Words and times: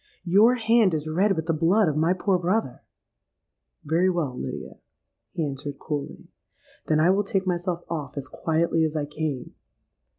'Your 0.23 0.55
hand 0.55 0.95
is 0.95 1.07
red 1.07 1.35
with 1.35 1.45
the 1.45 1.53
blood 1.53 1.87
of 1.87 1.95
my 1.95 2.13
poor 2.13 2.39
brother.'—'Very 2.39 4.09
well, 4.09 4.35
Lydia,' 4.35 4.79
he 5.31 5.45
answered 5.47 5.77
coolly; 5.77 6.27
'then 6.87 6.99
I 6.99 7.11
will 7.11 7.23
take 7.23 7.45
myself 7.45 7.83
off 7.87 8.17
as 8.17 8.27
quietly 8.27 8.83
as 8.83 8.95
I 8.95 9.05
came. 9.05 9.53